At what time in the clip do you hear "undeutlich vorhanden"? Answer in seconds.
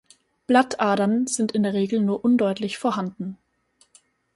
2.25-3.37